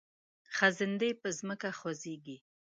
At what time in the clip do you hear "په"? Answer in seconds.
1.21-1.27